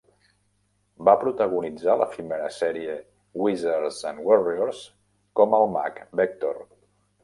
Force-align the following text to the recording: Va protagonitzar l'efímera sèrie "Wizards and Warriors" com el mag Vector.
Va 1.09 1.13
protagonitzar 1.23 1.99
l'efímera 1.99 2.49
sèrie 2.57 2.97
"Wizards 3.45 4.03
and 4.15 4.27
Warriors" 4.33 4.85
com 5.43 5.59
el 5.63 5.73
mag 5.81 6.07
Vector. 6.23 6.65